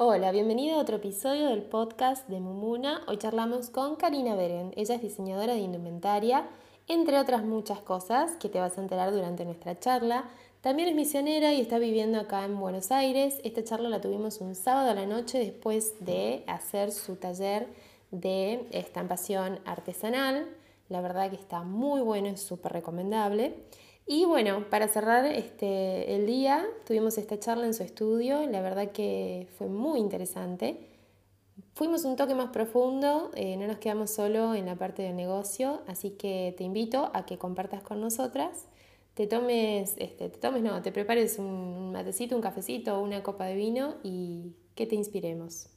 [0.00, 3.02] Hola, bienvenida a otro episodio del podcast de Mumuna.
[3.08, 4.72] Hoy charlamos con Karina Beren.
[4.76, 6.46] Ella es diseñadora de indumentaria,
[6.86, 10.30] entre otras muchas cosas que te vas a enterar durante nuestra charla.
[10.60, 13.40] También es misionera y está viviendo acá en Buenos Aires.
[13.42, 17.66] Esta charla la tuvimos un sábado a la noche después de hacer su taller
[18.12, 20.46] de estampación artesanal.
[20.88, 23.64] La verdad que está muy bueno, es súper recomendable.
[24.10, 28.90] Y bueno, para cerrar este, el día, tuvimos esta charla en su estudio, la verdad
[28.90, 30.80] que fue muy interesante.
[31.74, 35.82] Fuimos un toque más profundo, eh, no nos quedamos solo en la parte del negocio,
[35.86, 38.68] así que te invito a que compartas con nosotras,
[39.12, 43.56] te tomes, este, te tomes, no, te prepares un matecito, un cafecito, una copa de
[43.56, 45.68] vino y que te inspiremos.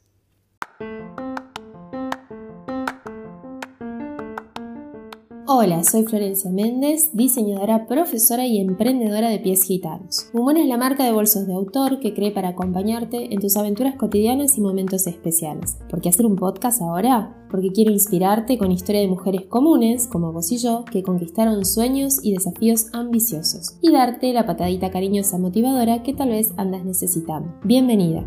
[5.54, 10.30] Hola, soy Florencia Méndez, diseñadora, profesora y emprendedora de pies gitanos.
[10.32, 13.98] Mumona es la marca de bolsos de autor que cree para acompañarte en tus aventuras
[13.98, 15.77] cotidianas y momentos especiales.
[15.90, 17.35] ¿Por qué hacer un podcast ahora?
[17.52, 22.24] Porque quiero inspirarte con historia de mujeres comunes, como vos y yo, que conquistaron sueños
[22.24, 27.54] y desafíos ambiciosos, y darte la patadita cariñosa motivadora que tal vez andas necesitando.
[27.65, 28.26] Bienvenida.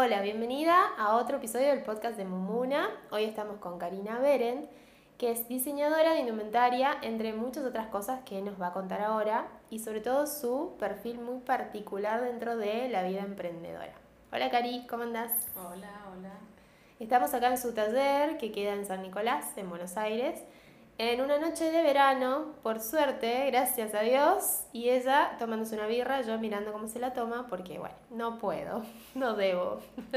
[0.00, 2.88] Hola, bienvenida a otro episodio del podcast de Mumuna.
[3.10, 4.68] Hoy estamos con Karina Beren,
[5.18, 9.48] que es diseñadora de indumentaria, entre muchas otras cosas que nos va a contar ahora,
[9.70, 13.92] y sobre todo su perfil muy particular dentro de la vida emprendedora.
[14.32, 15.48] Hola Cari, ¿cómo andás?
[15.56, 16.34] Hola, hola.
[17.00, 20.44] Estamos acá en su taller que queda en San Nicolás, en Buenos Aires,
[20.98, 26.22] en una noche de verano, por suerte, gracias a Dios, y ella tomándose una birra,
[26.22, 28.82] yo mirando cómo se la toma, porque bueno, no puedo,
[29.14, 29.80] no debo.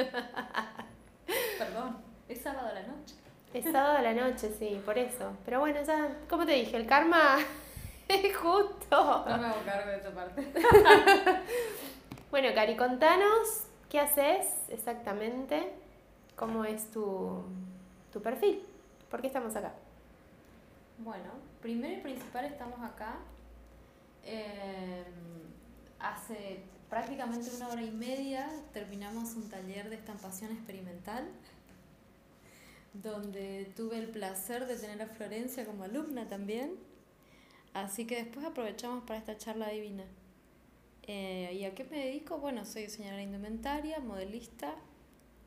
[1.59, 3.15] Perdón, es sábado a la noche.
[3.53, 5.33] Es sábado a la noche, sí, por eso.
[5.45, 7.37] Pero bueno, ya, como te dije, el karma
[8.07, 9.25] es justo.
[9.27, 10.52] No me hago cargo de esa parte.
[12.31, 15.73] bueno, Cari, contanos qué haces exactamente,
[16.35, 17.43] cómo es tu,
[18.11, 18.64] tu perfil,
[19.11, 19.73] por qué estamos acá.
[21.04, 21.32] Bueno,
[21.62, 23.17] primero y principal estamos acá.
[24.23, 25.04] Eh,
[26.00, 26.60] hace
[26.92, 31.28] prácticamente una hora y media terminamos un taller de estampación experimental
[32.94, 36.76] donde tuve el placer de tener a Florencia como alumna también.
[37.73, 40.04] Así que después aprovechamos para esta charla divina.
[41.04, 42.38] Eh, ¿Y a qué me dedico?
[42.38, 44.76] Bueno, soy diseñadora indumentaria, modelista,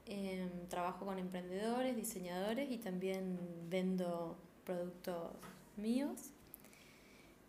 [0.06, 3.38] eh, trabajo con emprendedores, diseñadores y también
[3.68, 5.32] vendo productos
[5.76, 6.30] míos.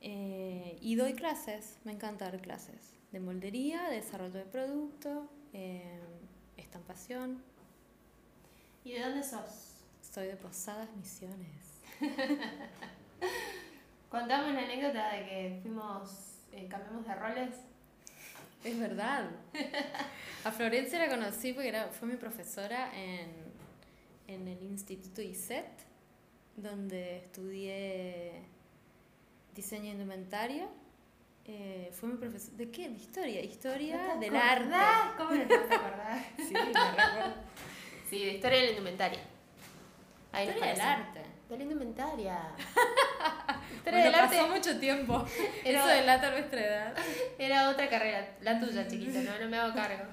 [0.02, 6.00] Eh, y doy clases, me encanta dar clases de moldería, de desarrollo de producto, eh,
[6.58, 7.42] estampación.
[8.84, 9.78] ¿Y de dónde sos?
[10.02, 11.82] Soy de Posadas Misiones.
[14.10, 17.56] Contame una anécdota de que fuimos, eh, cambiamos de roles.
[18.64, 19.30] Es verdad.
[20.44, 23.32] A Florencia la conocí porque era, fue mi profesora en,
[24.28, 25.66] en el Instituto ISET
[26.56, 28.44] donde estudié
[29.54, 30.68] diseño indumentario.
[31.46, 32.54] Eh, fue mi profesor.
[32.56, 32.90] ¿De qué?
[32.90, 33.42] De historia.
[33.42, 34.76] Historia del arte.
[35.18, 36.26] ¿Cómo no te vas a acordar?
[36.38, 37.34] sí, me recuerdo.
[38.10, 39.20] Sí, de historia de la indumentaria.
[40.32, 41.22] Ahí historia del arte.
[41.50, 42.40] De la indumentaria.
[43.76, 44.38] historia del arte.
[44.38, 45.26] Pasó mucho tiempo.
[45.64, 46.96] Era, Eso delata nuestra edad.
[47.38, 48.36] Era otra carrera.
[48.42, 50.04] La tuya, chiquita, no, no me hago cargo.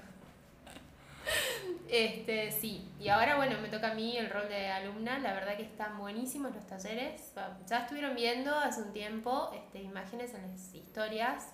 [1.89, 5.59] Este, sí, y ahora bueno, me toca a mí el rol de alumna, la verdad
[5.59, 7.33] que están buenísimos los talleres,
[7.67, 11.49] ya estuvieron viendo hace un tiempo este, imágenes en las historias,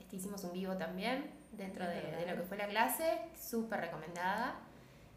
[0.00, 4.56] este, hicimos un vivo también dentro de, de lo que fue la clase, súper recomendada.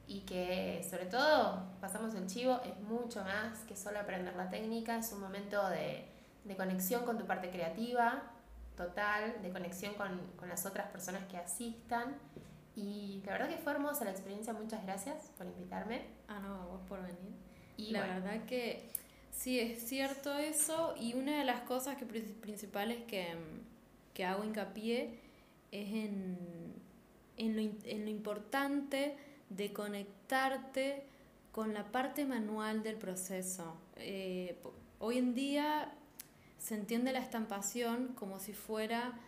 [0.09, 4.97] Y que sobre todo, pasamos el chivo, es mucho más que solo aprender la técnica,
[4.97, 6.07] es un momento de,
[6.45, 8.23] de conexión con tu parte creativa,
[8.77, 12.15] total, de conexión con, con las otras personas que asistan
[12.77, 16.01] y la verdad que fue hermosa la experiencia, muchas gracias por invitarme.
[16.27, 17.33] Ah, no, a vos por venir.
[17.75, 18.83] Y la verdad que
[19.31, 20.93] sí, es cierto eso.
[20.95, 23.35] Y una de las cosas que principales que,
[24.13, 25.19] que hago hincapié
[25.71, 26.37] es en,
[27.37, 29.17] en, lo, en lo importante
[29.49, 31.03] de conectarte
[31.51, 33.75] con la parte manual del proceso.
[33.95, 34.55] Eh,
[34.99, 35.91] hoy en día
[36.59, 39.19] se entiende la estampación como si fuera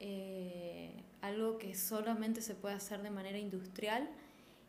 [0.00, 4.08] eh, algo que solamente se puede hacer de manera industrial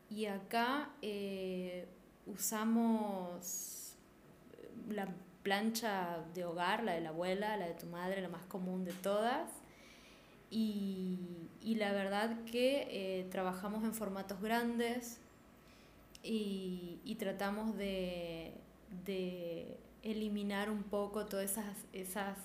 [0.10, 1.88] y acá eh,
[2.26, 3.96] usamos
[4.90, 5.08] la
[5.44, 8.94] plancha de hogar, la de la abuela, la de tu madre, la más común de
[8.94, 9.50] todas.
[10.50, 11.20] Y,
[11.62, 15.20] la verdad que eh, trabajamos en formatos grandes
[16.24, 18.54] y, tratamos de,
[20.04, 22.38] eliminar un poco todas esas, esas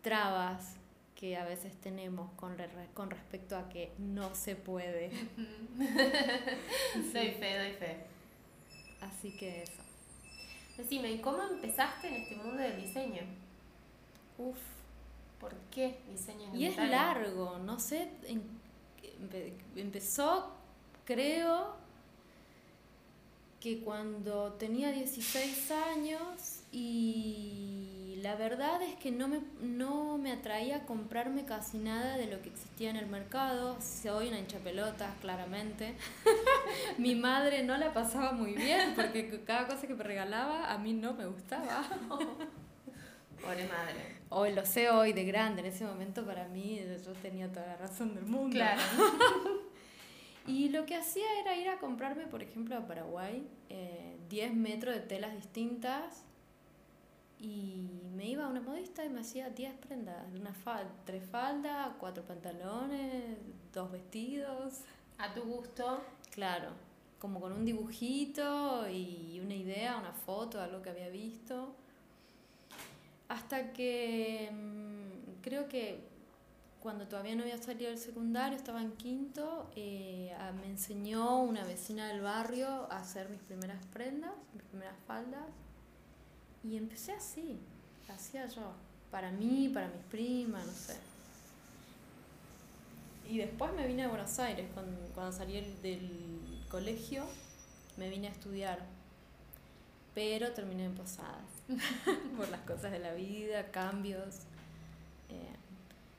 [0.00, 0.76] trabas
[1.18, 2.56] que a veces tenemos con,
[2.94, 5.10] con respecto a que no se puede.
[7.12, 7.96] doy fe, doy fe.
[9.00, 9.82] Así que eso.
[10.76, 13.22] Decime, ¿y cómo empezaste en este mundo del diseño?
[14.38, 14.58] Uf.
[15.40, 18.08] ¿Por qué diseño Y es largo, no sé,
[19.76, 20.52] empezó,
[21.04, 21.76] creo,
[23.60, 27.77] que cuando tenía 16 años y
[28.22, 32.48] la verdad es que no me, no me atraía comprarme casi nada de lo que
[32.48, 33.76] existía en el mercado.
[33.80, 35.94] Soy una hincha pelotas, claramente.
[36.98, 40.92] Mi madre no la pasaba muy bien porque cada cosa que me regalaba a mí
[40.92, 41.84] no me gustaba.
[43.42, 44.18] Pobre madre.
[44.30, 47.76] Hoy lo sé hoy de grande, en ese momento para mí yo tenía toda la
[47.76, 48.54] razón del mundo.
[48.54, 48.80] Claro.
[50.46, 53.46] Y lo que hacía era ir a comprarme, por ejemplo, a Paraguay,
[54.30, 56.24] 10 eh, metros de telas distintas
[57.40, 61.90] y me iba a una modista y me hacía 10 prendas, una falda, tres faldas,
[62.00, 63.38] cuatro pantalones,
[63.72, 64.80] dos vestidos.
[65.18, 66.00] ¿A tu gusto?
[66.32, 66.70] Claro,
[67.18, 71.74] como con un dibujito y una idea, una foto, algo que había visto.
[73.28, 76.08] Hasta que mm, creo que
[76.80, 82.08] cuando todavía no había salido del secundario, estaba en quinto, eh, me enseñó una vecina
[82.08, 85.44] del barrio a hacer mis primeras prendas, mis primeras faldas.
[86.68, 87.58] Y empecé así,
[88.08, 88.72] hacía yo,
[89.10, 90.96] para mí, para mis primas, no sé.
[93.26, 97.24] Y después me vine a Buenos Aires, cuando, cuando salí del colegio,
[97.96, 98.80] me vine a estudiar.
[100.14, 101.48] Pero terminé en posadas,
[102.36, 104.40] por las cosas de la vida, cambios.
[105.30, 105.54] Eh,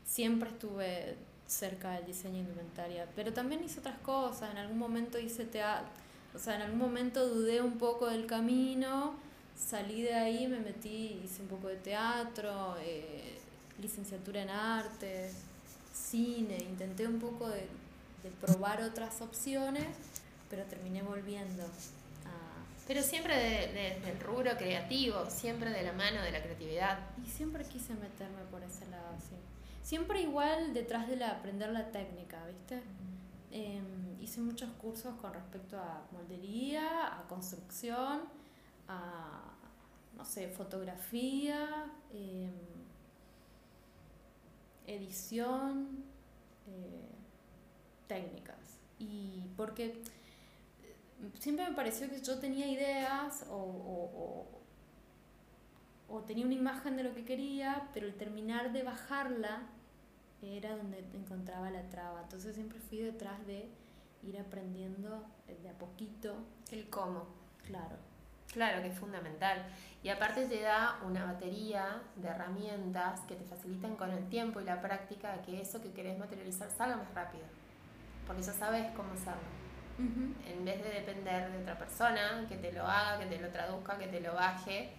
[0.04, 5.46] siempre estuve cerca del diseño indumentaria, pero también hice otras cosas, en algún momento hice
[5.46, 5.90] teatro,
[6.34, 9.16] o sea, en algún momento dudé un poco del camino,
[9.60, 13.38] salí de ahí, me metí, hice un poco de teatro, eh,
[13.80, 15.32] licenciatura en arte,
[15.94, 17.68] cine, intenté un poco de,
[18.24, 19.88] de probar otras opciones,
[20.50, 21.64] pero terminé volviendo
[22.90, 26.98] pero siempre desde de, el rubro creativo, siempre de la mano de la creatividad.
[27.24, 29.36] Y siempre quise meterme por ese lado, sí.
[29.84, 32.82] Siempre igual detrás de la, aprender la técnica, ¿viste?
[33.52, 38.22] Em, hice muchos cursos con respecto a moldería, a construcción,
[38.90, 39.54] a,
[40.18, 42.52] no sé, fotografía, em,
[44.88, 46.04] edición,
[46.68, 47.08] eh,
[48.08, 48.80] técnicas.
[48.98, 50.02] Y porque
[51.40, 54.50] siempre me pareció que yo tenía ideas o,
[56.10, 59.64] o, tenía una imagen de lo que quería, pero el terminar de bajarla
[60.42, 62.22] era donde encontraba la traba.
[62.24, 63.70] Entonces siempre fui detrás de
[64.24, 66.36] ir aprendiendo de a poquito.
[66.72, 67.26] El cómo.
[67.66, 68.09] Claro.
[68.54, 69.64] Claro, que es fundamental.
[70.02, 74.64] Y aparte te da una batería de herramientas que te facilitan con el tiempo y
[74.64, 77.44] la práctica que eso que querés materializar salga más rápido.
[78.26, 79.60] Porque ya sabes cómo hacerlo.
[80.00, 83.98] En vez de depender de otra persona que te lo haga, que te lo traduzca,
[83.98, 84.94] que te lo baje,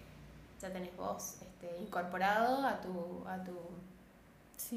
[0.61, 3.57] ya tenés vos este, incorporado a tu, a tu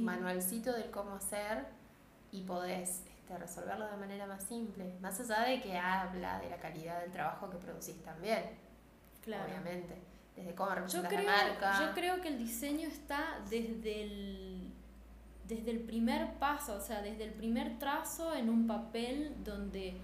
[0.00, 1.66] manualcito del cómo hacer
[2.32, 4.96] y podés este, resolverlo de manera más simple.
[5.00, 8.63] Más allá de que habla de la calidad del trabajo que producís también.
[9.24, 9.44] Claro.
[9.44, 9.94] Obviamente.
[10.36, 11.80] Desde cómo representas la marca.
[11.80, 14.54] Yo creo que el diseño está desde el
[15.46, 19.94] desde el primer paso, o sea, desde el primer trazo en un papel donde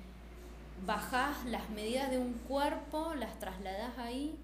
[0.84, 4.38] bajás las medidas de un cuerpo, las trasladás ahí,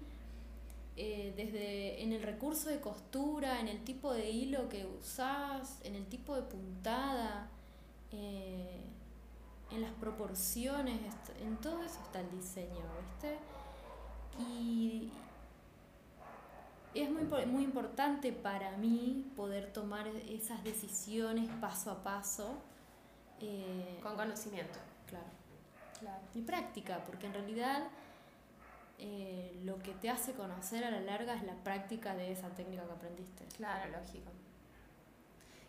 [0.95, 5.95] eh, desde en el recurso de costura, en el tipo de hilo que usás, en
[5.95, 7.47] el tipo de puntada,
[8.11, 8.81] eh,
[9.71, 10.99] en las proporciones,
[11.39, 13.37] en todo eso está el diseño, ¿viste?
[14.39, 15.11] Y
[16.93, 22.61] es muy, muy importante para mí poder tomar esas decisiones paso a paso.
[23.39, 24.79] Eh, Con conocimiento.
[25.07, 25.25] Claro.
[26.35, 27.87] Y práctica, porque en realidad
[28.99, 32.85] eh, lo que te hace conocer a la larga es la práctica de esa técnica
[32.85, 33.45] que aprendiste.
[33.57, 34.31] Claro, lógico.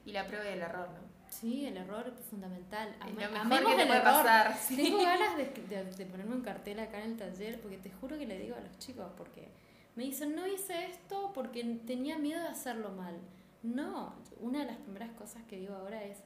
[0.04, 1.17] Y la prueba y el error, ¿no?
[1.28, 2.94] Sí, el error es fundamental.
[3.06, 4.56] Es lo mejor que te puede pasar.
[4.68, 8.26] Tengo ganas de, de, ponerme un cartel acá en el taller, porque te juro que
[8.26, 9.48] le digo a los chicos, porque
[9.94, 13.18] me dicen, no hice esto porque tenía miedo de hacerlo mal.
[13.62, 16.18] No, una de las primeras cosas que digo ahora es,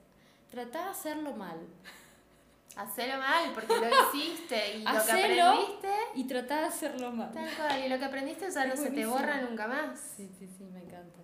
[0.51, 1.59] trata de hacerlo mal.
[2.77, 5.95] Hacelo mal, porque lo hiciste y lo que aprendiste.
[6.15, 7.31] Y trata de hacerlo mal.
[7.31, 9.99] Tal cual, y lo que aprendiste ya no se te borra nunca más.
[10.17, 11.22] Sí, sí, sí, me encanta.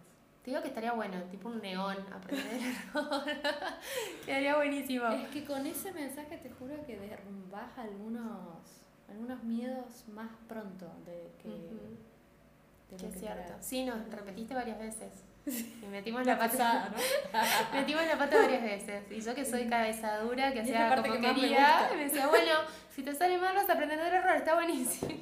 [0.48, 2.72] Te digo que estaría bueno, tipo un neón, aprender
[4.24, 5.06] Quedaría buenísimo.
[5.08, 11.32] Es que con ese mensaje te juro que derrumbás algunos, algunos miedos más pronto de
[11.42, 13.04] que.
[13.06, 13.52] es cierto.
[13.60, 15.22] Sí, nos repetiste varias veces.
[15.44, 16.94] Y metimos la pata.
[17.74, 19.02] metimos la pata varias veces.
[19.12, 22.52] Y yo que soy cabeza dura, que hacía como que quería, me, me, decía, bueno,
[22.88, 25.12] si te sale mal vas a aprender del error, está buenísimo.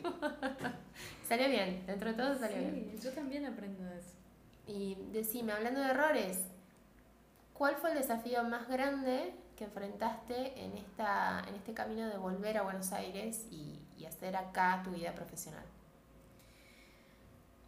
[1.28, 2.97] salió bien, dentro de todo salió bien.
[2.97, 4.25] Yo también aprendo de eso.
[4.66, 6.38] Y decime, hablando de errores,
[7.54, 12.58] ¿cuál fue el desafío más grande que enfrentaste en, esta, en este camino de volver
[12.58, 15.64] a Buenos Aires y, y hacer acá tu vida profesional?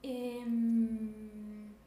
[0.02, 0.44] Eh,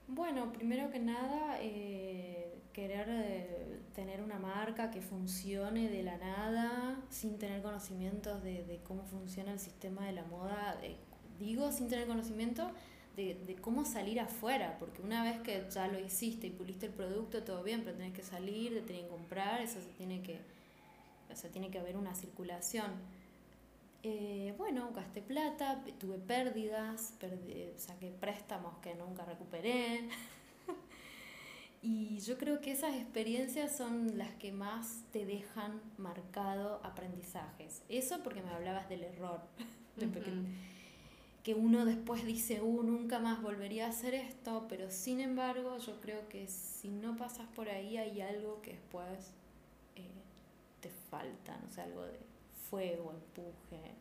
[0.07, 6.97] bueno, primero que nada, eh, querer eh, tener una marca que funcione de la nada,
[7.09, 10.97] sin tener conocimientos de, de cómo funciona el sistema de la moda, eh,
[11.39, 12.71] digo sin tener conocimiento
[13.15, 17.43] de, cómo salir afuera, porque una vez que ya lo hiciste y puliste el producto,
[17.43, 20.39] todo bien, pero tenés que salir, te tienen que comprar, eso se tiene que,
[21.31, 22.91] o sea, tiene que haber una circulación.
[24.03, 30.09] Eh, bueno, gasté plata, tuve pérdidas, perdí, saqué préstamos que nunca recuperé.
[31.83, 37.83] y yo creo que esas experiencias son las que más te dejan marcado aprendizajes.
[37.89, 39.41] Eso porque me hablabas del error.
[41.43, 45.99] Que uno después dice, uh, nunca más volvería a hacer esto, pero sin embargo yo
[45.99, 49.33] creo que si no pasas por ahí hay algo que después
[49.95, 50.07] eh,
[50.81, 52.19] te falta, no sé, algo de
[52.69, 53.95] fuego, empuje.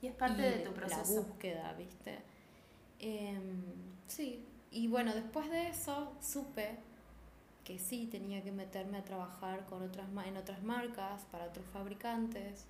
[0.00, 1.14] Y es parte y de tu proceso.
[1.14, 2.18] La búsqueda, ¿viste?
[3.00, 3.38] Eh,
[4.06, 6.78] sí, y bueno, después de eso supe
[7.64, 12.64] que sí tenía que meterme a trabajar con otras, en otras marcas, para otros fabricantes.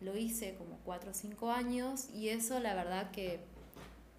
[0.00, 3.40] Lo hice como 4 o 5 años y eso la verdad que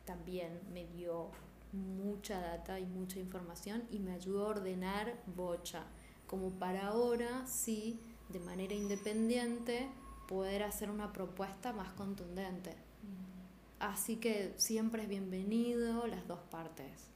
[0.06, 1.30] también me dio
[1.74, 5.84] mucha data y mucha información y me ayudó a ordenar bocha,
[6.26, 9.88] como para ahora sí, de manera independiente,
[10.28, 12.76] poder hacer una propuesta más contundente.
[13.80, 17.10] Así que siempre es bienvenido las dos partes,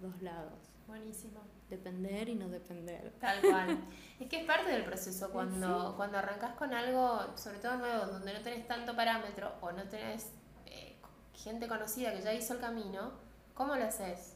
[0.00, 0.73] los dos lados.
[0.86, 1.40] Buenísimo.
[1.68, 3.12] Depender y no depender.
[3.20, 3.78] Tal cual.
[4.20, 5.96] es que es parte del proceso cuando, sí.
[5.96, 10.30] cuando arrancas con algo, sobre todo nuevo, donde no tenés tanto parámetro o no tenés
[10.66, 10.96] eh,
[11.34, 13.12] gente conocida que ya hizo el camino,
[13.54, 14.34] ¿cómo lo haces?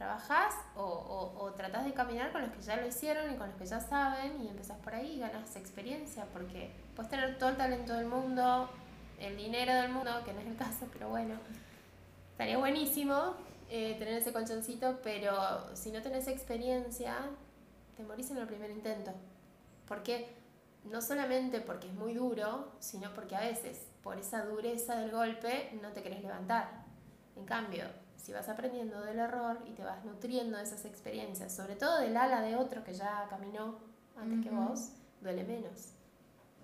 [0.00, 3.48] trabajás o, o, o tratás de caminar con los que ya lo hicieron y con
[3.50, 7.50] los que ya saben y empezás por ahí y ganas experiencia porque puedes tener todo
[7.50, 8.70] el talento del mundo,
[9.18, 11.34] el dinero del mundo, que no es el caso, pero bueno,
[12.32, 13.34] estaría buenísimo
[13.72, 17.16] eh, tener ese colchoncito, pero si no tenés experiencia,
[17.96, 19.12] te morís en el primer intento.
[19.86, 20.34] Porque
[20.84, 25.70] no solamente porque es muy duro, sino porque a veces por esa dureza del golpe
[25.80, 26.84] no te querés levantar.
[27.36, 27.84] En cambio,
[28.16, 32.16] si vas aprendiendo del error y te vas nutriendo de esas experiencias, sobre todo del
[32.16, 33.78] ala de otro que ya caminó
[34.16, 34.42] antes uh -huh.
[34.42, 35.92] que vos, duele menos.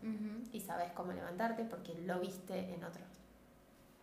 [0.02, 0.48] Uh -huh.
[0.52, 3.02] Y sabes cómo levantarte porque lo viste en otro.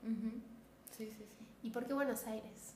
[0.04, 0.42] Uh -huh.
[0.90, 1.46] Sí, sí, sí.
[1.64, 2.76] ¿Y por qué Buenos Aires?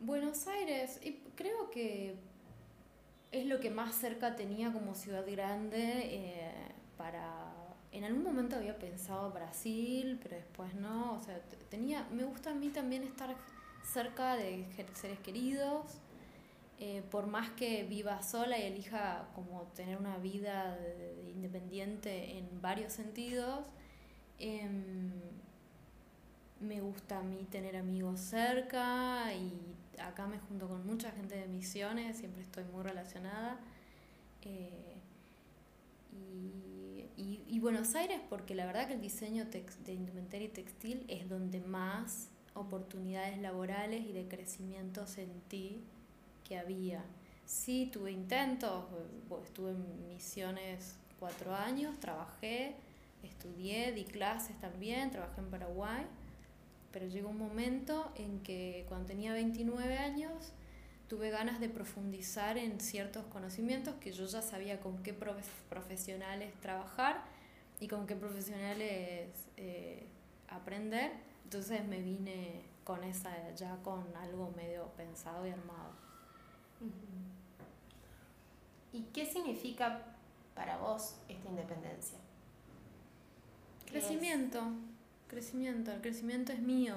[0.00, 2.14] Buenos Aires, y creo que
[3.32, 6.52] es lo que más cerca tenía como ciudad grande eh,
[6.96, 7.52] para
[7.90, 12.54] en algún momento había pensado Brasil, pero después no, o sea, tenía, me gusta a
[12.54, 13.34] mí también estar
[13.82, 15.98] cerca de seres queridos,
[16.78, 22.38] eh, por más que viva sola y elija como tener una vida de, de independiente
[22.38, 23.64] en varios sentidos,
[24.38, 24.68] eh,
[26.60, 31.46] me gusta a mí tener amigos cerca y acá me junto con mucha gente de
[31.46, 33.58] misiones, siempre estoy muy relacionada.
[34.42, 34.96] Eh,
[36.12, 41.04] y, y, y, Buenos Aires porque la verdad que el diseño de indumentaria y textil
[41.08, 45.84] es donde más oportunidades laborales y de crecimiento sentí
[46.44, 47.04] que había.
[47.44, 48.84] Sí, tuve intentos,
[49.44, 52.76] estuve en misiones cuatro años, trabajé,
[53.22, 56.06] estudié, di clases también, trabajé en Paraguay,
[56.92, 60.52] pero llegó un momento en que cuando tenía 29 años
[61.08, 67.24] tuve ganas de profundizar en ciertos conocimientos que yo ya sabía con qué profesionales trabajar
[67.80, 70.06] y con qué profesionales eh,
[70.48, 71.12] aprender.
[71.44, 75.92] Entonces me vine con esa, ya con algo medio pensado y armado.
[78.92, 80.02] ¿Y qué significa
[80.54, 82.18] para vos esta independencia?
[83.86, 84.60] Crecimiento,
[85.28, 86.96] crecimiento, el crecimiento es mío.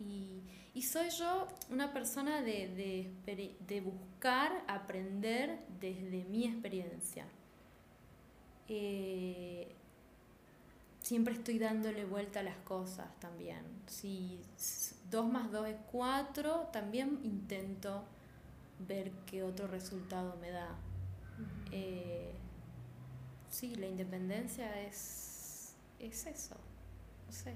[0.00, 0.40] Y,
[0.74, 7.26] y soy yo una persona de, de, de, buscar aprender desde mi experiencia.
[8.68, 9.68] Eh,
[11.00, 13.62] siempre estoy dándole vuelta a las cosas también.
[13.86, 14.40] Si
[15.10, 18.02] 2 más 2 es 4, también intento
[18.80, 20.70] ver qué otro resultado me da.
[21.38, 21.68] Uh -huh.
[21.72, 22.32] eh,
[23.48, 26.56] sí, la independencia es, es eso.
[27.26, 27.54] No sé.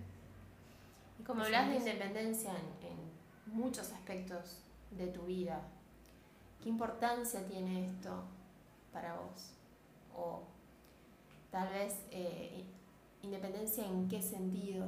[1.18, 3.08] Y como hablas de independencia en, en,
[3.46, 4.58] muchos aspectos
[4.90, 5.62] de tu vida.
[6.62, 8.25] ¿Qué importancia tiene esto
[8.92, 9.54] para vos?
[10.14, 10.42] O
[11.50, 12.64] tal vez eh,
[13.22, 14.87] independencia en qué sentido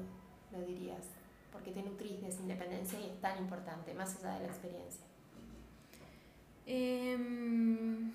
[0.52, 1.06] lo dirías,
[1.52, 5.06] porque te nutrís de esa independencia y es tan importante, más allá de la experiencia.
[6.66, 8.12] Em,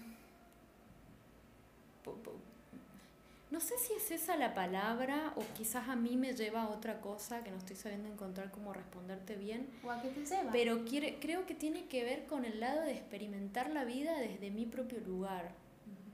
[3.55, 6.99] no sé si es esa la palabra o quizás a mí me lleva a otra
[6.99, 9.69] cosa que no estoy sabiendo encontrar cómo responderte bien.
[9.81, 10.51] ¿O a qué te lleva?
[10.51, 14.51] Pero quiere, creo que tiene que ver con el lado de experimentar la vida desde
[14.51, 15.53] mi propio lugar,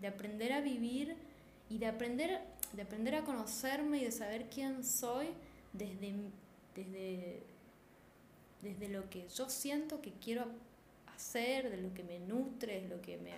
[0.01, 1.15] de aprender a vivir
[1.67, 2.41] y de aprender,
[2.73, 5.29] de aprender a conocerme y de saber quién soy
[5.73, 6.13] desde,
[6.75, 7.41] desde,
[8.61, 10.45] desde lo que yo siento que quiero
[11.15, 13.33] hacer, de lo que me nutre, es lo que me,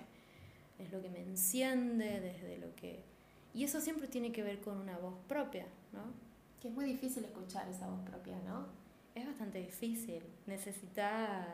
[0.77, 3.12] es lo que me enciende, desde lo que...
[3.53, 6.01] Y eso siempre tiene que ver con una voz propia, ¿no?
[6.60, 8.67] Que es muy difícil escuchar esa voz propia, ¿no?
[9.13, 10.24] Es bastante difícil.
[10.48, 11.48] Necesitas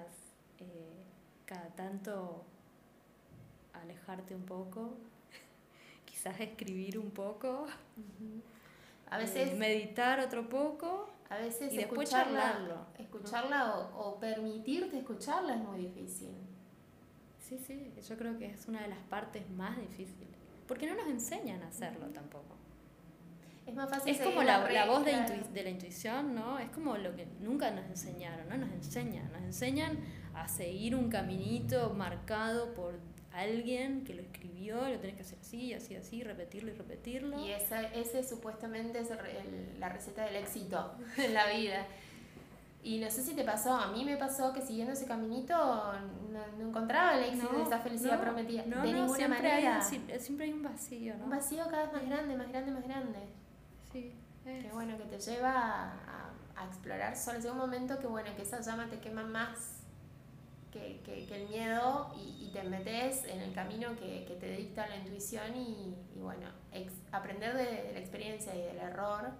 [0.60, 1.04] eh,
[1.46, 2.46] cada tanto
[3.74, 4.98] alejarte un poco,
[6.06, 7.68] quizás escribir un poco,
[9.10, 12.86] a veces eh, meditar otro poco a veces y después escucharla, charlarlo.
[12.98, 16.32] escucharla o, o permitirte escucharla es muy difícil.
[17.40, 20.39] Sí, sí, yo creo que es una de las partes más difíciles.
[20.70, 22.56] Porque no nos enseñan a hacerlo tampoco.
[23.66, 26.58] Es más fácil Es como la, la voz de, intui- de la intuición, ¿no?
[26.60, 28.58] Es como lo que nunca nos enseñaron, ¿no?
[28.58, 29.98] Nos enseñan, nos enseñan
[30.34, 32.98] a seguir un caminito marcado por
[33.34, 37.46] alguien que lo escribió, lo tenés que hacer así, así, así, repetirlo y repetirlo.
[37.46, 41.86] Y esa, ese supuestamente es el- la receta del éxito en la vida.
[42.82, 46.40] Y no sé si te pasó, a mí me pasó que siguiendo ese caminito no,
[46.58, 48.64] no encontraba el éxito de esa felicidad no, prometida.
[48.68, 49.78] No, de no, ninguna siempre hay, manera.
[49.78, 51.24] un, si- siempre hay un vacío, ¿no?
[51.26, 53.20] Un vacío cada vez más grande, más grande, más grande.
[53.92, 57.40] Sí, es- Que bueno, que te lleva a, a- a explorar solo.
[57.40, 59.82] Llega un momento que bueno, que esa llama te quema más
[60.72, 64.52] que, que- que el miedo y, y te metes en el camino que, que te
[64.56, 69.32] dicta la intuición y, y bueno, ex- aprender de, de la experiencia y del error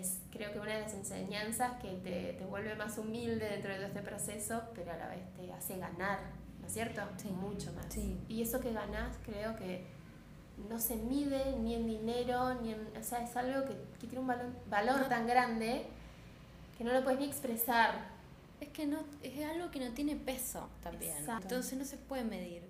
[0.00, 3.76] es creo que una de las enseñanzas que te, te vuelve más humilde dentro de
[3.78, 6.20] todo este proceso, pero a la vez te hace ganar,
[6.60, 7.02] ¿no es cierto?
[7.16, 7.28] Sí.
[7.28, 7.86] Mucho más.
[7.90, 8.18] Sí.
[8.28, 9.84] Y eso que ganás creo que
[10.68, 12.86] no se mide ni en dinero, ni en...
[12.98, 15.06] O sea, es algo que, que tiene un valor, valor No.
[15.06, 15.86] tan grande
[16.78, 18.14] que no lo puedes ni expresar.
[18.60, 21.16] Es que no, es algo que no tiene peso también.
[21.16, 21.42] Exacto.
[21.42, 22.62] Entonces no se puede medir.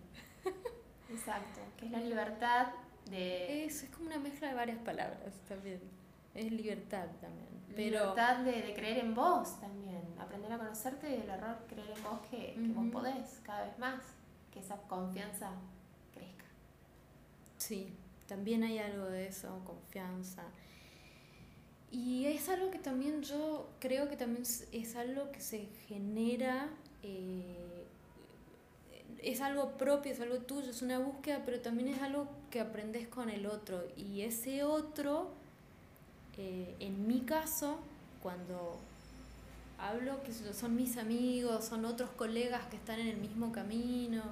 [1.11, 1.61] Exacto.
[1.77, 2.67] Que es la libertad
[3.11, 3.65] de...
[3.65, 5.81] Es, es como una mezcla de varias palabras también.
[6.37, 7.47] Es libertad también.
[7.75, 10.03] Pero libertad de, de creer en vos también.
[10.19, 13.79] Aprender a conocerte y el error creer en vos que, que vos podés cada vez
[13.79, 14.03] más.
[14.53, 15.51] Que esa confianza
[16.15, 16.45] crezca.
[17.59, 17.93] sí,
[18.27, 20.43] también hay algo de eso, confianza.
[21.91, 26.69] Y es algo que también yo creo que también es- es algo que se genera,
[27.03, 27.87] eh,
[29.23, 33.07] es algo propio, es algo tuyo, es una búsqueda, pero también es algo que aprendes
[33.09, 33.85] con el otro.
[33.97, 35.35] Y ese otro,
[36.39, 37.79] eh, en mi caso,
[38.23, 38.79] cuando
[39.79, 44.23] hablo que son mis amigos, son otros colegas que están en el mismo camino,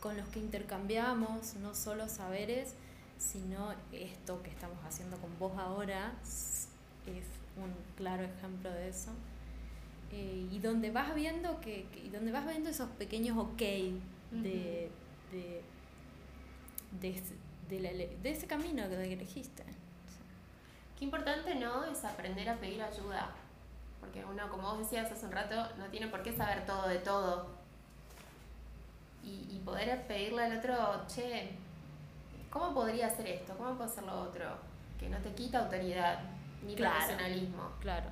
[0.00, 2.74] con los que intercambiamos no solo saberes,
[3.18, 7.24] sino esto que estamos haciendo con vos ahora es
[7.62, 9.10] un claro ejemplo de eso.
[10.12, 14.90] Eh, y donde vas viendo que, que- y donde vas viendo esos pequeños ok de,
[15.32, 15.60] de,
[17.00, 17.36] de, ese-
[17.68, 19.62] de la de ese camino que elegiste.
[21.00, 21.82] Qué importante, ¿no?
[21.84, 23.30] Es aprender a pedir ayuda.
[24.00, 26.98] Porque uno, como vos decías hace un rato, no tiene por qué saber todo de
[26.98, 27.46] todo.
[29.24, 31.56] Y, y poder pedirle al otro, che,
[32.50, 33.54] ¿cómo podría hacer esto?
[33.56, 34.44] ¿Cómo puedo hacer lo otro?
[34.98, 36.20] Que no te quita autoridad
[36.66, 36.96] ni Claro.
[36.98, 37.70] profesionalismo.
[37.80, 38.10] Claro.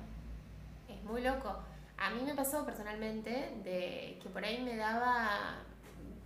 [0.87, 1.55] Es muy loco.
[1.97, 3.29] A mí me pasó personalmente
[3.63, 5.57] de que por ahí me daba,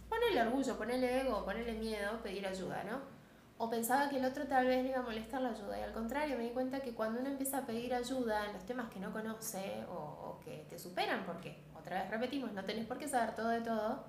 [0.07, 3.12] ponerle orgullo, ponerle ego, ponerle miedo, pedir ayuda, ¿no?
[3.57, 5.79] O pensaba que el otro tal vez le iba a molestar la ayuda.
[5.79, 8.65] Y al contrario, me di cuenta que cuando uno empieza a pedir ayuda en los
[8.65, 12.85] temas que no conoce o, o que te superan, porque otra vez repetimos, no tenés
[12.85, 14.03] por qué saber todo de todo,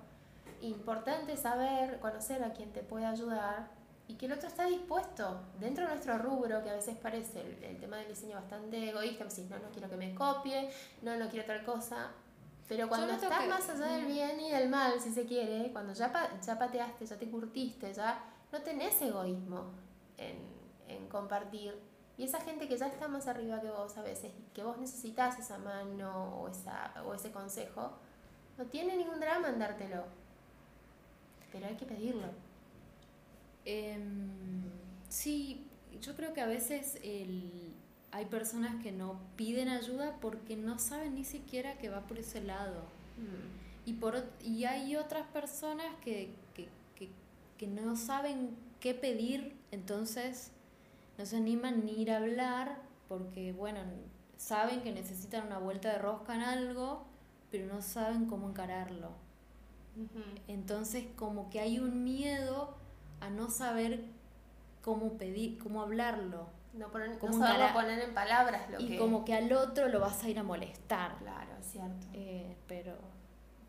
[0.61, 3.69] importante saber, conocer a quien te puede ayudar
[4.07, 7.63] y que el otro está dispuesto, dentro de nuestro rubro, que a veces parece el,
[7.63, 10.69] el tema del diseño bastante egoísta, me decís, no, no quiero que me copie,
[11.01, 12.11] no, no quiero tal cosa,
[12.67, 15.93] pero cuando estás que- más allá del bien y del mal, si se quiere, cuando
[15.93, 18.23] ya, pa- ya pateaste, ya te curtiste, ya
[18.55, 19.65] no tenés egoísmo
[20.17, 20.37] en,
[20.87, 21.77] en compartir.
[22.17, 25.37] Y esa gente que ya está más arriba que vos a veces, que vos necesitas
[25.37, 27.91] esa mano o, esa, o ese consejo,
[28.57, 30.05] no tiene ningún drama en dártelo.
[31.51, 32.27] Pero hay que pedirlo.
[33.65, 34.63] Em,
[35.09, 35.67] sí,
[35.99, 37.73] yo creo que a veces el,
[38.11, 42.41] hay personas que no piden ayuda porque no saben ni siquiera que va por ese
[42.41, 42.83] lado.
[43.17, 43.89] Mm.
[43.89, 46.44] Y, por, y hay otras personas que,
[47.57, 50.51] que, no saben qué pedir, entonces
[51.17, 53.79] no se animan ni ir a hablar porque, bueno,
[54.37, 57.05] saben que necesitan una vuelta de rosca en algo,
[57.51, 59.11] pero no saben cómo encararlo.
[60.47, 62.75] Entonces, como que hay un miedo
[63.21, 64.03] a no saber
[64.81, 66.47] cómo pedir, cómo hablarlo.
[66.73, 70.21] No, poner, cómo no poner en palabras lo y como que al otro lo vas
[70.25, 71.15] a ir a molestar.
[71.19, 72.07] Claro, es cierto.
[72.11, 72.93] Eh, pero,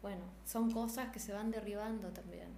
[0.03, 2.49] bueno, son cosas que se van derribando también.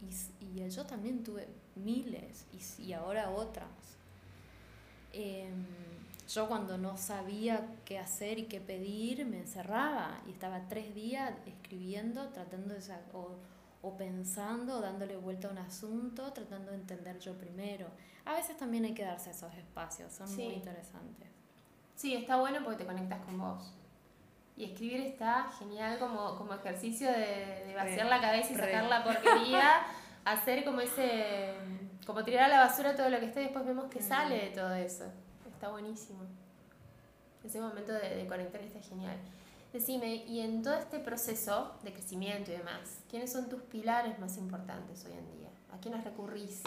[0.00, 3.68] Y, y yo también tuve miles y, y ahora otras.
[5.12, 5.50] Eh,
[6.28, 11.34] yo cuando no sabía qué hacer y qué pedir, me encerraba y estaba tres días
[11.44, 12.80] escribiendo, tratando de
[13.12, 13.36] o,
[13.82, 17.88] o pensando, dándole vuelta a un asunto, tratando de entender yo primero.
[18.24, 21.28] A veces también hay que darse esos espacios, son muy interesantes.
[21.96, 23.74] Sí, está bueno porque te conectas con vos.
[24.60, 29.02] Y escribir está genial como, como ejercicio de, de vaciar la cabeza y sacar la
[29.04, 29.82] porquería,
[30.24, 31.54] hacer como ese,
[32.06, 34.08] como tirar a la basura todo lo que esté y después vemos que mm.
[34.08, 35.06] sale de todo eso
[35.60, 36.20] está buenísimo.
[37.44, 39.18] Ese momento de, conectar está genial.
[39.74, 44.38] Decime, y en todo este proceso de crecimiento y demás, ¿quiénes son tus pilares más
[44.38, 45.50] importantes hoy en día?
[45.70, 46.62] ¿A quiénes recurrís?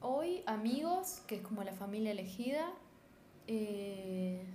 [0.00, 2.70] Hoy amigos, que es como la familia elegida.
[3.48, 4.46] Eh,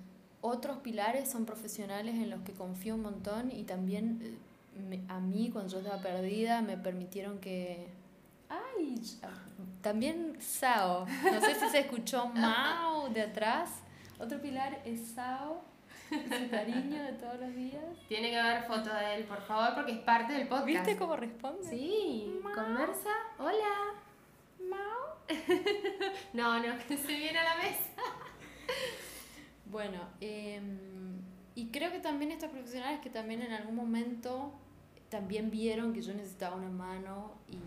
[0.41, 4.37] otros pilares son profesionales en los que confío un montón y también
[4.91, 7.87] eh, a mí cuando yo estaba perdida me permitieron que
[8.49, 8.95] Ay,
[9.81, 11.05] también Sao.
[11.05, 13.69] No sé si se escuchó Mao de atrás.
[14.19, 15.63] Otro pilar es Sao.
[16.09, 17.83] Su cariño de todos los días.
[18.07, 20.65] Tiene que haber foto de él, por favor, porque es parte del podcast.
[20.65, 21.69] ¿Viste cómo responde?
[21.69, 22.39] Sí.
[22.41, 23.11] Conversa.
[23.37, 23.93] Hola.
[24.67, 25.17] Mao.
[26.33, 27.89] no, no, que se viene a la mesa.
[29.71, 30.77] Bueno, em,
[31.55, 34.53] y creo que también estos profesionales que también en algún momento
[35.09, 37.57] también vieron que yo necesitaba una mano y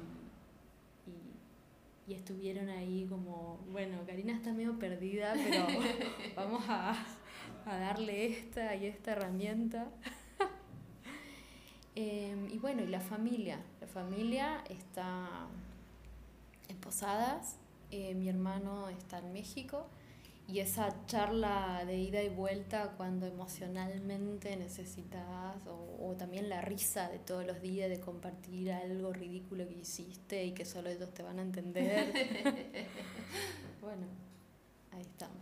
[2.06, 5.66] y estuvieron ahí como, bueno, Karina está medio perdida, pero
[6.36, 6.94] vamos a,
[7.64, 9.88] a, darle esta y esta herramienta.
[11.94, 13.60] Em, y bueno, y la familia.
[13.78, 15.46] La familia está
[16.68, 17.58] en Posadas,
[17.90, 19.86] eh, mi hermano está en México
[20.52, 27.18] y esa charla de ida y vuelta cuando emocionalmente necesitas, o, también la risa de
[27.18, 31.38] todos los días de compartir algo ridículo que hiciste y que solo ellos te van
[31.38, 32.12] a entender.
[33.80, 34.06] bueno,
[34.90, 35.38] ahí estamos.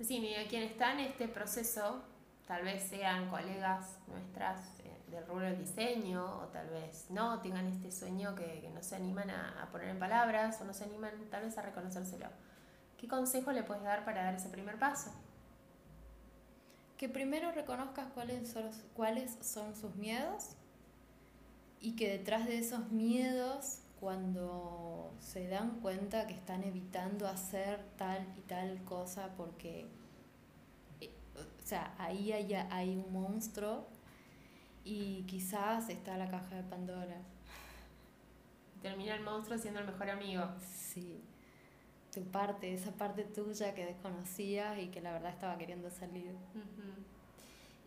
[0.00, 2.04] Sí, a quienes están en este proceso,
[2.46, 7.66] tal vez sean colegas nuestras eh, del rubro del diseño, o tal vez no, tengan
[7.66, 10.84] este sueño que, que no se animan a, a poner en palabras, o no se
[10.84, 12.28] animan tal vez a reconocérselo
[13.02, 15.10] ¿Qué consejo le puedes dar para dar ese primer paso?
[16.96, 20.50] Que primero reconozcas cuáles son, cuáles son sus miedos
[21.80, 28.24] y que detrás de esos miedos, cuando se dan cuenta que están evitando hacer tal
[28.38, 29.88] y tal cosa porque,
[31.00, 33.88] eh, o sea, ahí hay, hay un monstruo
[34.84, 37.20] y quizás está la caja de Pandora.
[38.80, 40.44] Termina el monstruo siendo el mejor amigo.
[40.60, 41.20] Sí
[42.12, 46.34] tu parte, esa parte tuya que desconocías y que la verdad estaba queriendo salir.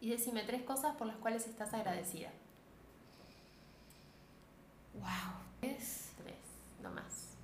[0.01, 2.31] Y decime tres cosas por las cuales estás agradecida.
[4.93, 5.35] Wow.
[5.59, 6.13] Tres.
[6.17, 6.35] Tres,
[6.81, 7.35] no más.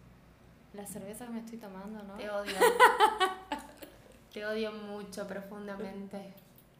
[0.73, 2.15] La cerveza que me estoy tomando, ¿no?
[2.15, 2.53] Te odio.
[4.33, 6.33] Te odio mucho, profundamente.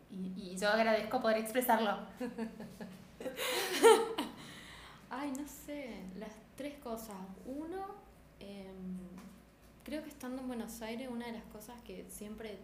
[0.10, 2.00] Y, y yo agradezco poder expresarlo.
[5.10, 6.06] Ay, no sé.
[6.18, 7.18] Las tres cosas.
[7.46, 7.96] Uno,
[8.40, 8.72] eh,
[9.84, 12.58] creo que estando en Buenos Aires, una de las cosas que siempre,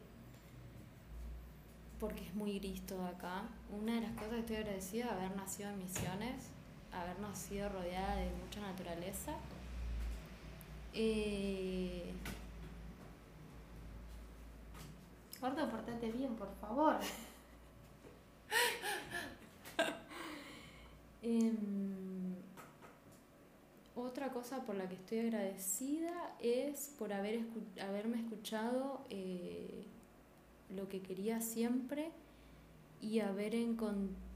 [2.00, 5.36] porque es muy gris todo acá, una de las cosas que estoy agradecida de haber
[5.36, 6.50] nacido en Misiones,
[6.92, 9.34] haber nacido rodeada de mucha naturaleza.
[10.94, 12.14] Eh...
[15.40, 16.98] Gordo, portate bien, por favor.
[21.22, 21.54] eh...
[23.98, 27.44] Otra cosa por la que estoy agradecida es por haber
[27.82, 29.88] haberme escuchado eh,
[30.70, 32.12] lo que quería siempre
[33.02, 33.56] y haber,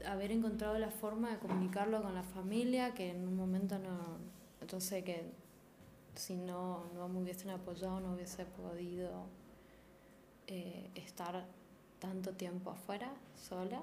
[0.04, 4.18] haber encontrado la forma de comunicarlo con la familia, que en un momento no,
[4.66, 5.30] yo sé que
[6.16, 9.26] si no, no me hubiesen apoyado no hubiese podido
[10.48, 11.46] eh, estar
[12.00, 13.80] tanto tiempo afuera, sola.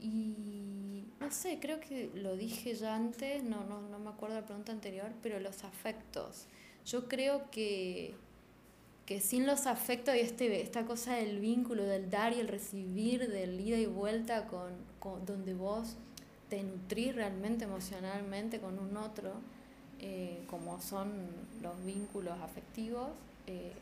[0.00, 4.46] Y no sé, creo que lo dije ya antes, no, no, no me acuerdo la
[4.46, 6.46] pregunta anterior, pero los afectos.
[6.86, 8.14] Yo creo que,
[9.04, 13.28] que sin los afectos y este, esta cosa del vínculo, del dar y el recibir,
[13.28, 15.96] del ida y vuelta con, con donde vos
[16.48, 19.34] te nutrís realmente emocionalmente con un otro,
[20.00, 21.12] eh, como son
[21.62, 23.08] los vínculos afectivos,
[23.46, 23.72] eh,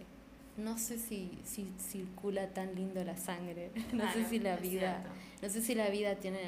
[0.58, 5.02] no sé si, si, circula tan lindo la sangre, no sé si la vida,
[5.40, 6.40] no sé si la vida tiene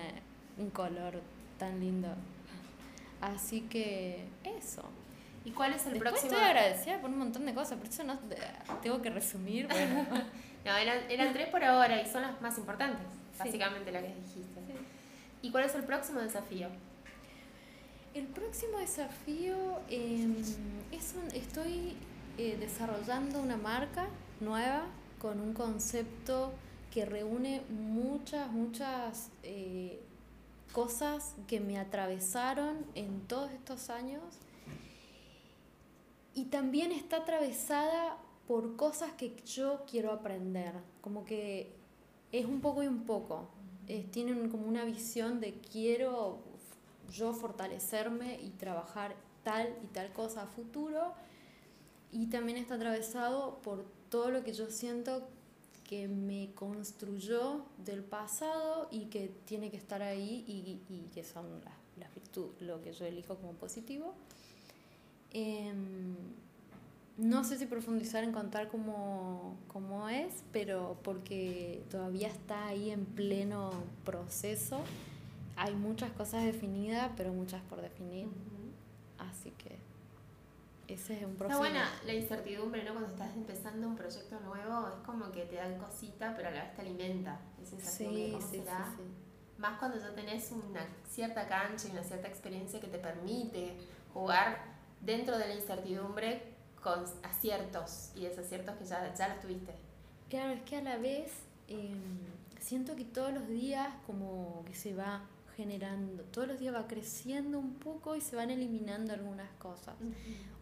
[0.58, 1.20] un color
[1.58, 2.08] tan lindo.
[3.20, 4.82] Así que eso.
[5.44, 6.32] ¿Y cuál es el Después próximo?
[6.32, 8.18] Estoy agradecida por un montón de cosas, por eso no
[8.82, 9.68] tengo que resumir.
[9.68, 10.06] Bueno.
[10.64, 13.06] no, eran, eran, tres por ahora y son las más importantes,
[13.38, 14.60] básicamente las que dijiste.
[14.66, 14.74] Sí.
[15.42, 16.68] ¿Y cuál es el próximo desafío?
[18.12, 20.26] El próximo desafío eh,
[20.90, 21.96] es un, estoy
[22.42, 24.08] eh, desarrollando una marca
[24.40, 24.86] nueva
[25.18, 26.52] con un concepto
[26.90, 30.00] que reúne muchas, muchas eh,
[30.72, 34.22] cosas que me atravesaron en todos estos años
[36.34, 38.16] y también está atravesada
[38.48, 40.72] por cosas que yo quiero aprender,
[41.02, 41.70] como que
[42.32, 43.50] es un poco y un poco.
[44.12, 46.38] tienen como una visión de quiero
[47.12, 51.12] yo fortalecerme y trabajar tal y tal cosa a futuro.
[52.12, 55.28] Y también está atravesado por todo lo que yo siento
[55.84, 61.46] que me construyó del pasado y que tiene que estar ahí y, y que son
[61.64, 64.14] las, las virtudes, lo que yo elijo como positivo.
[65.32, 65.72] Eh,
[67.20, 73.04] no sé si profundizar en contar cómo, cómo, es, pero porque todavía está ahí en
[73.04, 73.72] pleno
[74.04, 74.80] proceso.
[75.56, 78.26] Hay muchas cosas definidas, pero muchas por definir.
[78.26, 79.28] Uh -huh.
[79.30, 79.76] Así que
[80.94, 81.64] ese es un proceso.
[81.64, 82.92] Está buena la incertidumbre, ¿no?
[82.92, 86.62] Cuando estás empezando un proyecto nuevo, es como que te dan cosita, pero a la
[86.64, 87.40] vez te alimenta.
[87.60, 88.94] Esa sensación sí, cómo sí, será.
[88.96, 89.02] Sí,
[89.58, 93.76] Más cuando ya tenés una cierta cancha y una cierta experiencia que te permite
[94.12, 94.58] jugar
[95.00, 99.74] dentro de la incertidumbre con aciertos y desaciertos que ya, ya los tuviste.
[100.28, 101.32] Claro, es que a la vez
[101.68, 101.94] eh,
[102.58, 105.22] siento que todos los días como que se va
[105.60, 109.94] generando, todos los días va creciendo un poco y se van eliminando algunas cosas.
[110.00, 110.14] Uh -huh.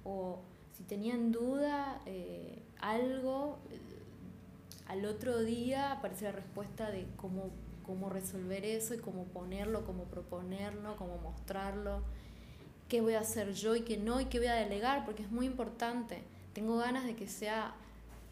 [0.05, 0.41] O
[0.77, 3.79] si tenían duda, eh, algo, eh,
[4.87, 7.51] al otro día aparece la respuesta de cómo,
[7.87, 12.03] cómo resolver eso y cómo ponerlo, cómo proponerlo, cómo mostrarlo
[12.89, 15.31] qué voy a hacer yo y qué no y qué voy a delegar, porque es
[15.31, 16.23] muy importante.
[16.55, 17.75] Tengo ganas de que sea,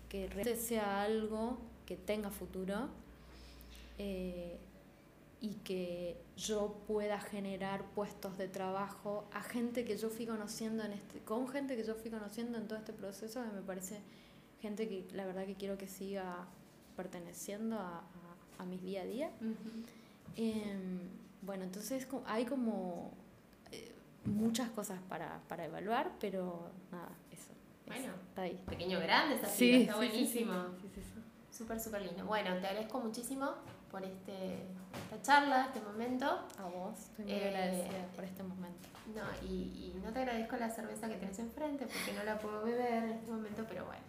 [0.08, 2.88] que realmente sea algo que tenga futuro
[3.98, 4.58] eh,
[5.40, 10.92] y que yo pueda generar puestos de trabajo a gente que yo fui conociendo en
[10.92, 14.00] este, con gente que yo fui conociendo en todo este proceso, que me parece
[14.60, 16.46] gente que la verdad que quiero que siga
[16.96, 19.30] perteneciendo a, a, a mis día a día.
[19.40, 19.84] Uh -huh.
[20.36, 20.78] eh,
[21.42, 23.12] bueno, entonces hay como
[24.24, 27.52] muchas cosas para, para evaluar, pero nada, eso.
[27.86, 28.60] Bueno, está ahí.
[28.66, 30.52] Pequeño grande, está, sí, está sí, buenísimo.
[30.80, 31.02] Sí, sí,
[31.56, 32.26] Súper, súper lindo.
[32.26, 33.54] Bueno, te agradezco muchísimo
[33.90, 34.64] por este,
[35.04, 36.26] esta charla, este momento.
[36.58, 38.88] A vos, estoy muy eh, agradecida por este momento.
[39.14, 42.64] No, y, y, no te agradezco la cerveza que tenés enfrente porque no la puedo
[42.64, 44.02] beber en este momento, pero bueno.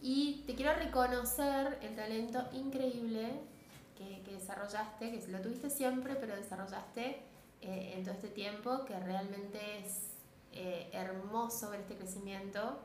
[0.00, 3.40] Y te quiero reconocer el talento increíble
[3.96, 7.20] que, que desarrollaste, que lo tuviste siempre, pero desarrollaste
[7.60, 10.12] eh, en todo este tiempo, que realmente es
[10.52, 12.78] eh, hermoso ver este crecimiento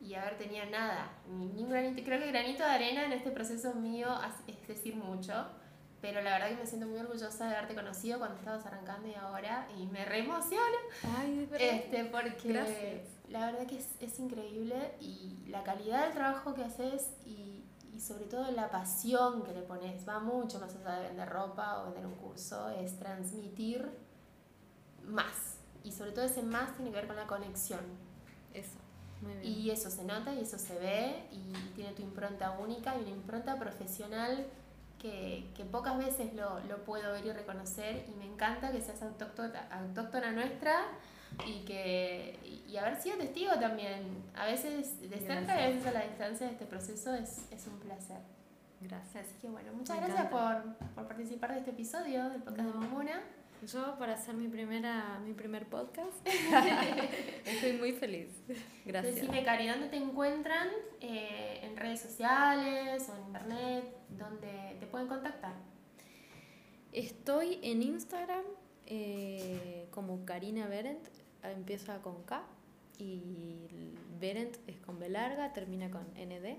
[0.00, 3.30] y haber tenido nada, ni, ni un granito, creo que granito de arena en este
[3.30, 4.08] proceso mío
[4.46, 5.46] es decir mucho,
[6.00, 9.14] pero la verdad que me siento muy orgullosa de haberte conocido cuando estabas arrancando y
[9.14, 10.78] ahora, y me re emociona,
[11.18, 13.02] Ay, este, porque Gracias.
[13.28, 18.00] la verdad que es, es increíble y la calidad del trabajo que haces y, y
[18.00, 21.86] sobre todo la pasión que le pones, va mucho más allá de vender ropa o
[21.86, 23.90] vender un curso, es transmitir
[25.04, 25.56] más.
[25.82, 27.80] Y sobre todo ese más tiene que ver con la conexión.
[28.52, 28.78] Eso.
[29.42, 33.10] Y eso se nota y eso se ve y tiene tu impronta única y una
[33.10, 34.46] impronta profesional
[34.98, 39.02] que, que pocas veces lo, lo, puedo ver y reconocer y me encanta que seas
[39.02, 40.84] autóctona, autóctona nuestra
[41.46, 44.24] y que y haber sido testigo también.
[44.34, 47.66] A veces de cerca y a veces a la distancia de este proceso es, es
[47.66, 48.20] un placer.
[48.80, 49.26] Gracias.
[49.26, 52.80] Así que bueno muchas me gracias por, por, participar de este episodio del podcast no.
[52.80, 53.22] de Momuna
[53.64, 56.26] yo para hacer mi primera mi primer podcast.
[57.44, 58.28] Estoy muy feliz.
[58.84, 59.14] Gracias.
[59.14, 60.68] Decime Cari dónde te encuentran
[61.00, 65.54] eh, en redes sociales o en internet donde te pueden contactar
[66.96, 68.42] estoy en Instagram
[68.86, 71.08] eh, como Karina Berendt
[71.42, 72.42] empieza con K
[72.98, 76.56] y Berendt es con B larga, termina con ND.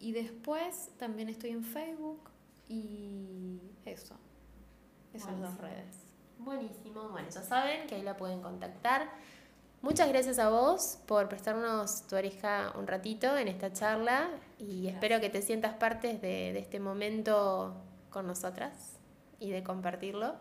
[0.00, 2.30] Y después también estoy en Facebook
[2.66, 4.16] y eso,
[5.12, 6.01] esas dos redes.
[6.44, 9.08] Buenísimo, bueno, ya saben que ahí la pueden contactar.
[9.80, 14.28] Muchas gracias a vos por prestarnos tu oreja un ratito en esta charla
[14.58, 17.74] y espero que te sientas parte de, de este momento
[18.10, 18.98] con nosotras
[19.38, 20.34] y de compartirlo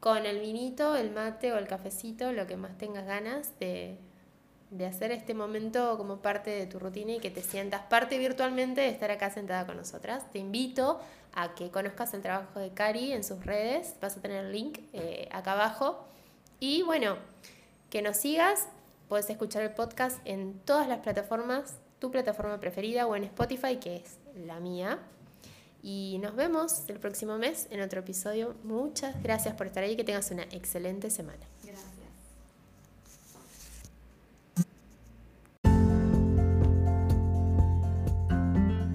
[0.00, 3.98] con el vinito, el mate o el cafecito, lo que más tengas ganas de,
[4.76, 8.80] de hacer este momento como parte de tu rutina y que te sientas parte virtualmente
[8.80, 10.28] de estar acá sentada con nosotras.
[10.32, 11.00] Te invito
[11.32, 14.80] a que conozcas el trabajo de Cari en sus redes, vas a tener el link
[14.92, 16.04] eh, acá abajo.
[16.58, 17.16] Y bueno,
[17.88, 18.66] que nos sigas,
[19.08, 23.96] puedes escuchar el podcast en todas las plataformas, tu plataforma preferida o en Spotify, que
[23.96, 24.98] es la mía.
[25.84, 28.56] Y nos vemos el próximo mes en otro episodio.
[28.64, 31.46] Muchas gracias por estar ahí y que tengas una excelente semana.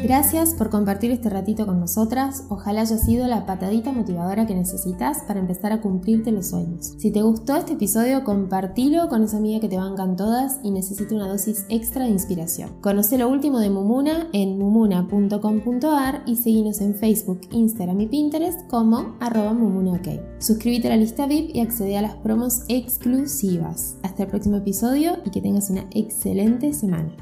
[0.10, 2.46] Gracias por compartir este ratito con nosotras.
[2.50, 6.96] Ojalá haya sido la patadita motivadora que necesitas para empezar a cumplirte los sueños.
[6.98, 11.14] Si te gustó este episodio, compartilo con esa amiga que te bancan todas y necesita
[11.14, 12.72] una dosis extra de inspiración.
[12.82, 19.16] Conoce lo último de Mumuna en mumuna.com.ar y seguinos en Facebook, Instagram y Pinterest como
[19.20, 20.40] arroba mumunaok.
[20.40, 23.98] Suscríbete a la lista VIP y accede a las promos exclusivas.
[24.02, 27.16] Hasta el próximo episodio y que tengas una excelente semana.